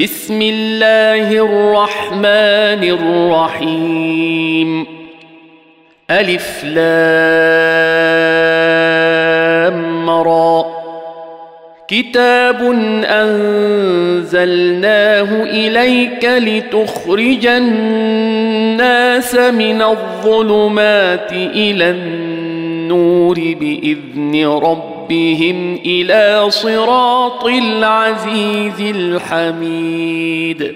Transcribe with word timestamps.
بسم 0.00 0.42
الله 0.42 1.30
الرحمن 1.32 2.84
الرحيم 3.60 4.86
ألف 6.10 6.64
لام 6.64 6.90
را 10.10 10.66
كتاب 11.88 12.62
أنزلناه 13.04 14.62
إليك 15.42 16.24
لتخرج 16.24 17.46
الناس 17.46 19.34
من 19.34 19.82
الظلمات 19.82 21.32
إلى 21.32 21.90
النور 21.90 23.34
بإذن 23.60 24.46
ربهم 24.46 24.89
ربهم 25.10 25.78
إلى 25.86 26.50
صراط 26.50 27.44
العزيز 27.44 28.80
الحميد. 28.80 30.74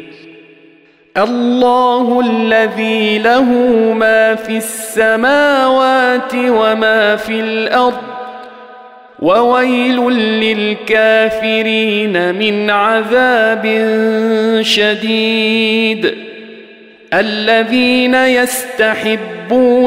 الله 1.16 2.20
الذي 2.20 3.18
له 3.18 3.44
ما 3.92 4.34
في 4.34 4.56
السماوات 4.56 6.34
وما 6.34 7.16
في 7.16 7.40
الأرض 7.40 8.02
وويل 9.18 10.00
للكافرين 10.40 12.34
من 12.34 12.70
عذاب 12.70 13.64
شديد. 14.62 16.14
الذين 17.12 18.14
يستحبون 18.14 19.33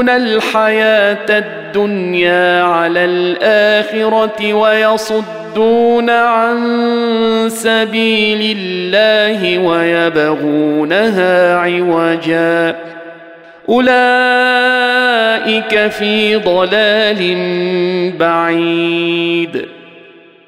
الحياة 0.09 1.25
الدنيا 1.29 2.63
على 2.63 3.05
الآخرة 3.05 4.53
ويصدون 4.53 6.09
عن 6.09 6.57
سبيل 7.49 8.57
الله 8.57 9.57
ويبغونها 9.59 11.57
عوجا. 11.57 12.75
أولئك 13.69 13.97
في 15.87 16.35
ضلال 16.35 17.37
بعيد. 18.19 19.76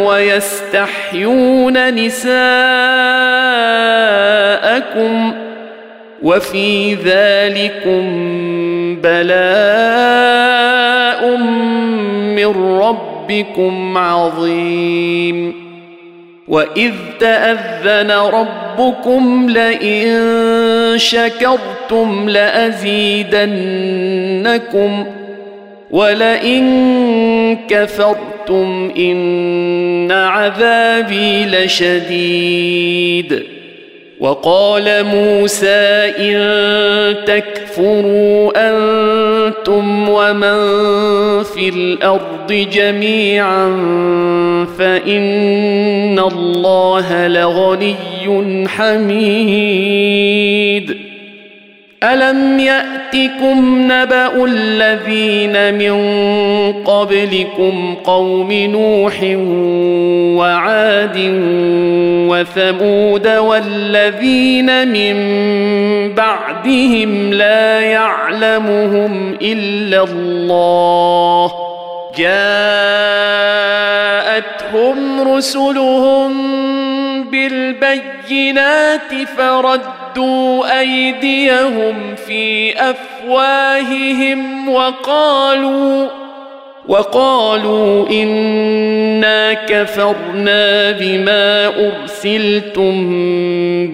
ويستحيون 0.00 1.94
نساءكم 1.94 2.36
وفي 6.22 6.94
ذلكم 6.94 8.02
بلاء 9.02 10.56
من 12.36 12.78
ربكم 12.80 13.98
عظيم 13.98 15.66
واذ 16.48 16.92
تاذن 17.20 18.10
ربكم 18.10 19.50
لئن 19.50 20.28
شكرتم 20.96 22.28
لازيدنكم 22.28 23.36
ولئن 25.90 27.58
كفرتم 27.68 28.92
ان 28.98 30.12
عذابي 30.12 31.44
لشديد 31.44 33.42
وقال 34.20 35.04
موسى 35.04 36.12
ان 36.18 36.36
تكفروا 37.24 38.52
أنتم 38.56 40.08
ومن 40.08 40.56
في 41.42 41.68
الأرض 41.68 42.52
جميعا 42.72 43.66
فان 44.78 46.18
الله 46.18 47.28
لغني 47.28 48.68
حميد 48.68 50.16
الم 52.02 52.58
ياتكم 52.58 53.92
نبا 53.92 54.44
الذين 54.44 55.74
من 55.74 55.96
قبلكم 56.72 57.94
قوم 58.04 58.52
نوح 58.52 59.14
وعاد 60.38 61.18
وثمود 62.28 63.28
والذين 63.28 64.88
من 64.88 65.16
بعدهم 66.14 67.32
لا 67.32 67.80
يعلمهم 67.80 69.38
الا 69.42 70.04
الله 70.04 71.52
جاءتهم 72.18 72.56
رسلهم 75.34 76.32
بالبينات 77.30 79.12
فردوا 80.16 80.80
أيديهم 80.80 82.14
في 82.26 82.74
أفواههم 82.76 84.68
وقالوا 84.68 86.08
وقالوا 86.88 88.10
إنا 88.10 89.54
كفرنا 89.54 90.90
بما 90.92 91.66
أرسلتم 91.66 93.06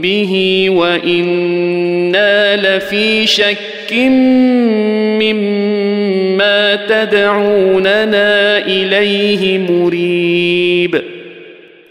به 0.01 0.67
وإنا 0.71 2.57
لفي 2.57 3.27
شك 3.27 3.93
مما 5.23 6.75
تدعوننا 6.89 8.59
إليه 8.59 9.59
مريب. 9.59 11.12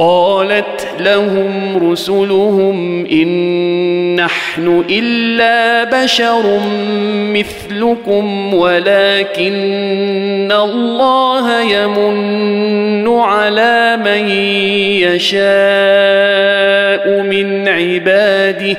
قالت 0.00 0.88
لهم 1.00 1.78
رسلهم 1.90 3.06
إن 3.06 4.16
نحن 4.16 4.84
إلا 4.90 5.84
بشر 5.84 6.60
مثلكم 7.32 8.54
ولكن 8.54 10.52
الله 10.52 11.60
يمن 11.60 13.08
على 13.08 13.96
من 14.04 14.28
يشاء 15.04 15.40
من 17.22 17.68
عباده 17.68 18.76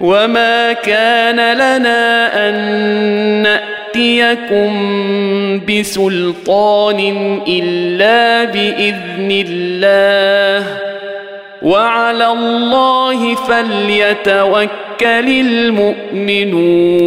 وما 0.00 0.72
كان 0.72 1.56
لنا 1.56 2.48
أن 2.48 3.57
نأتيكم 3.96 4.70
بسلطان 5.68 7.00
إلا 7.48 8.44
بإذن 8.44 9.44
الله 9.46 10.66
وعلى 11.62 12.26
الله 12.26 13.34
فليتوكل 13.34 14.68
المؤمنون 16.20 16.98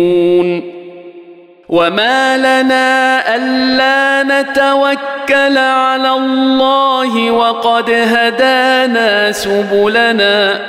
وما 1.70 2.38
لنا 2.38 3.36
ألا 3.36 4.24
نتوكل 4.24 5.58
على 5.58 6.12
الله 6.12 7.32
وقد 7.32 7.90
هدانا 7.92 9.32
سبلنا 9.32 10.60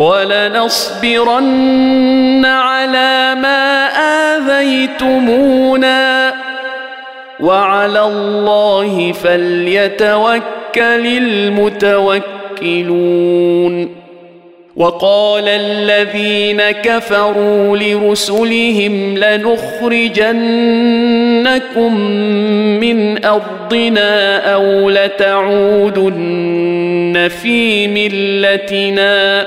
ولنصبرن 0.00 2.44
على 2.44 3.34
ما 3.42 3.86
آذيتمونا. 4.36 6.34
وعلى 7.40 8.04
الله 8.04 9.12
فليتوكل 9.12 11.06
المتوكلون. 11.06 12.20
وقال 14.76 15.48
الذين 15.48 16.70
كفروا 16.70 17.76
لرسلهم 17.76 19.18
لنخرجنكم 19.18 20.40
من 22.80 23.24
أرضنا 23.24 24.36
أو 24.54 24.90
لتعودن 24.90 26.50
في 27.42 27.88
ملتنا. 27.88 29.46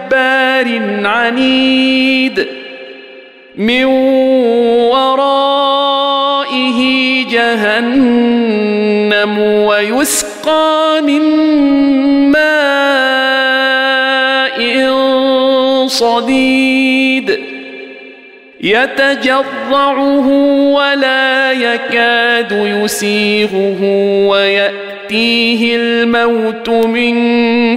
عنيد 1.05 2.47
من 3.55 3.85
ورائه 4.93 6.79
جهنم 7.31 8.59
ويسقى 9.39 11.01
من 11.01 11.21
ماء 12.31 12.51
صديد 15.87 17.39
يتجرعه 18.61 20.27
ولا 20.73 21.51
يكاد 21.51 22.51
يسيغه 22.51 23.79
وياتيه 25.11 25.75
الموت 25.75 26.69
من 26.69 27.13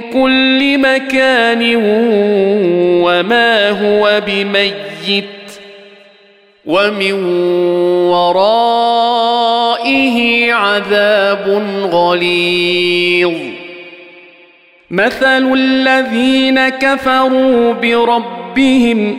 كل 0.01 0.79
مكان 0.79 1.77
وما 3.05 3.71
هو 3.71 4.23
بميت 4.27 5.25
ومن 6.65 7.13
ورائه 8.11 9.33
عذاب 10.53 11.63
غليظ. 11.93 13.35
مثل 14.91 15.53
الذين 15.55 16.69
كفروا 16.69 17.73
بربهم 17.73 19.19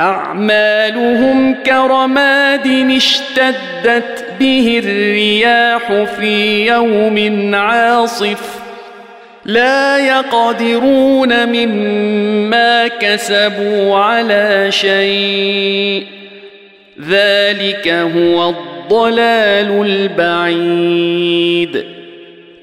أعمالهم 0.00 1.54
كرماد 1.54 2.66
اشتدت 2.96 4.17
به 4.40 4.80
الرياح 4.84 5.92
في 6.18 6.66
يوم 6.66 7.54
عاصف 7.54 8.58
لا 9.44 9.98
يقدرون 9.98 11.46
مما 11.48 12.88
كسبوا 12.88 13.96
على 13.96 14.66
شيء 14.70 16.06
ذلك 17.08 17.88
هو 17.88 18.48
الضلال 18.48 19.86
البعيد. 20.18 21.84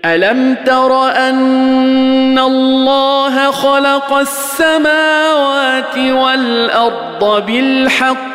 ألم 0.05 0.55
تر 0.65 1.09
أن 1.09 2.39
الله 2.39 3.51
خلق 3.51 4.13
السماوات 4.13 5.97
والأرض 5.97 7.45
بالحق 7.45 8.34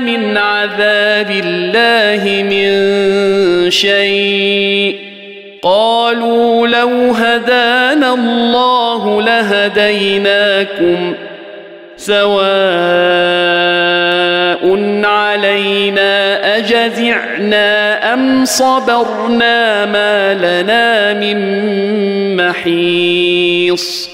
من 0.00 0.36
عذاب 0.36 1.30
الله 1.44 2.42
من 2.42 2.70
شيء. 3.70 4.96
قالوا 5.62 6.68
لو 6.68 7.12
هدانا 7.12 8.14
الله 8.14 9.22
لهديناكم 9.22 11.14
سواء 11.96 12.34
علينا 15.04 16.56
أجزعنا 16.56 18.14
أم 18.14 18.44
صبرنا 18.44 19.86
ما 19.86 20.34
لنا 20.34 21.14
من 21.14 21.38
محيص. 22.36 24.13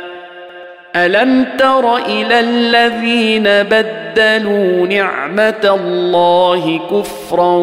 ألم 0.95 1.45
تر 1.57 1.97
إلى 1.97 2.39
الذين 2.39 3.43
بدلوا 3.43 4.87
نعمة 4.87 5.79
الله 5.81 6.79
كفرا 6.91 7.55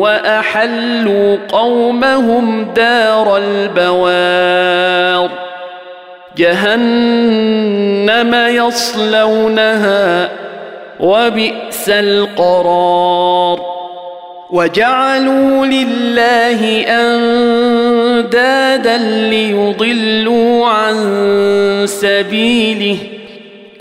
وأحلوا 0.00 1.36
قومهم 1.52 2.64
دار 2.76 3.36
البوار؟ 3.36 5.30
جهنم 6.36 8.34
يصلونها 8.34 10.28
وبئس 11.00 11.88
القرار. 11.88 13.60
وجعلوا 14.50 15.66
لله 15.66 16.84
اندادا 18.20 18.96
ليضلوا 19.30 20.66
عن 20.66 20.96
سبيله 21.86 22.96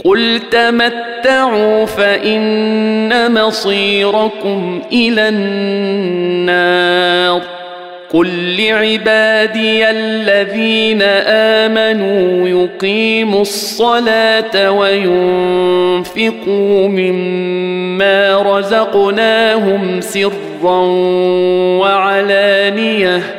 قل 0.05 0.39
تمتعوا 0.51 1.85
فإن 1.85 3.33
مصيركم 3.33 4.81
إلى 4.91 5.29
النار 5.29 6.49
قل 8.13 8.57
لعبادي 8.57 9.89
الذين 9.89 11.01
آمنوا 11.27 12.47
يقيموا 12.49 13.41
الصلاة 13.41 14.71
وينفقوا 14.71 16.07
مما 16.87 18.41
رزقناهم 18.41 20.01
سرا 20.01 20.79
وعلانية 21.79 23.38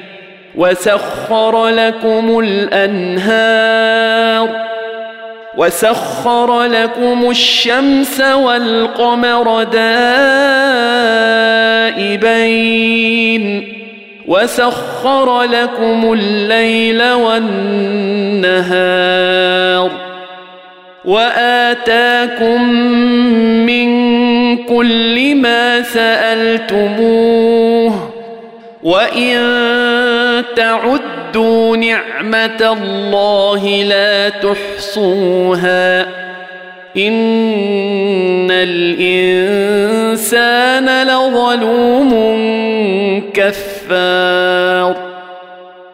وسخر 0.55 1.67
لكم 1.67 2.39
الأنهار 2.39 3.91
وسخر 5.57 6.63
لكم 6.63 7.29
الشمس 7.29 8.21
والقمر 8.21 9.63
دائبين 12.03 13.73
وسخر 14.27 15.41
لكم 15.41 16.13
الليل 16.13 17.03
والنهار 17.11 18.71
وآتاكم 21.05 22.73
من 23.65 23.91
كل 24.57 25.35
ما 25.35 25.81
سألتموه 25.81 27.01
وان 28.83 30.43
تعدوا 30.55 31.77
نعمه 31.77 32.77
الله 32.77 33.83
لا 33.83 34.29
تحصوها 34.29 36.01
ان 36.97 38.51
الانسان 38.51 40.07
لظلوم 41.07 42.11
كفار 43.33 44.95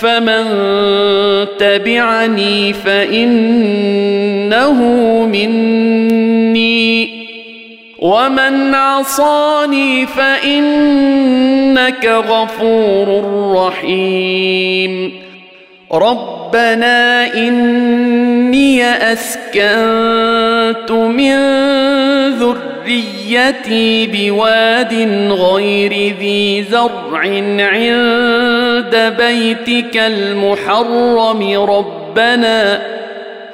فمن 0.00 0.44
تبعني 1.58 2.72
فإنه 2.72 4.72
مني. 5.32 7.20
ومن 7.98 8.74
عصاني 8.74 10.06
فإنك 10.06 12.06
غفور 12.06 13.24
رحيم. 13.56 15.12
ربنا 15.92 17.34
إني 17.34 18.84
أسكنت 19.12 20.29
من 20.90 21.36
ذريتي 22.28 24.06
بواد 24.06 24.94
غير 25.30 25.92
ذي 26.20 26.62
زرع 26.62 27.20
عند 27.58 29.14
بيتك 29.18 29.96
المحرم 29.96 31.62
ربنا 31.70 32.82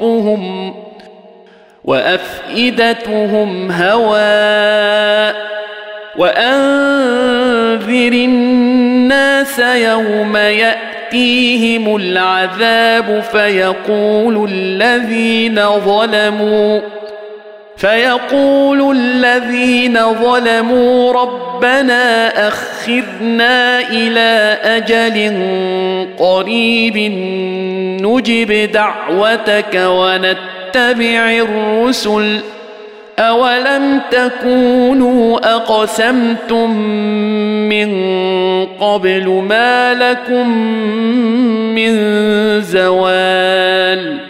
طرفهم 0.00 0.74
وأفئدتهم 1.84 3.70
هواء 3.72 5.34
وأنذر 6.16 8.12
الناس 8.12 9.58
يوم 9.58 10.36
يأتيهم 10.36 11.96
العذاب 11.96 13.22
فيقول 13.32 14.50
الذين 14.50 15.60
ظلموا 15.78 16.80
فيقول 17.80 18.96
الذين 18.96 19.98
ظلموا 20.14 21.12
ربنا 21.12 22.28
أخرنا 22.48 23.80
إلى 23.80 24.58
أجل 24.62 25.32
قريب 26.18 26.96
نجب 28.02 28.70
دعوتك 28.72 29.74
ونتبع 29.74 31.30
الرسل 31.30 32.40
أولم 33.18 34.00
تكونوا 34.10 35.54
أقسمتم 35.56 36.70
من 37.68 37.90
قبل 38.66 39.28
ما 39.28 39.94
لكم 39.94 40.48
من 41.74 41.90
زوال 42.60 44.29